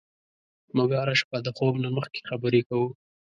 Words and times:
موږ 0.75 0.89
هره 0.99 1.15
شپه 1.21 1.37
د 1.45 1.47
خوب 1.57 1.73
نه 1.83 1.89
مخکې 1.97 2.21
خبرې 2.29 2.61
کوو. 2.67 2.87